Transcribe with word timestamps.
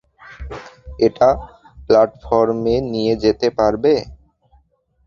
এটা 0.99 1.29
প্ল্যাটফর্মে 1.87 2.75
নিয়ে 2.93 3.13
যেতে 3.23 3.47
পারবে? 3.57 3.93